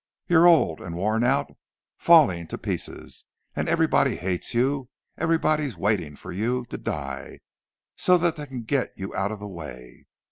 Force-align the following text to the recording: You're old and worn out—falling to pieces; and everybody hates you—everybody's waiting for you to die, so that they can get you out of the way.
You're 0.27 0.47
old 0.47 0.81
and 0.81 0.95
worn 0.95 1.23
out—falling 1.23 2.47
to 2.47 2.57
pieces; 2.57 3.25
and 3.55 3.69
everybody 3.69 4.15
hates 4.15 4.51
you—everybody's 4.55 5.77
waiting 5.77 6.15
for 6.15 6.31
you 6.31 6.65
to 6.69 6.77
die, 6.79 7.37
so 7.97 8.17
that 8.17 8.35
they 8.35 8.47
can 8.47 8.63
get 8.63 8.97
you 8.97 9.13
out 9.13 9.31
of 9.31 9.37
the 9.39 9.47
way. 9.47 10.07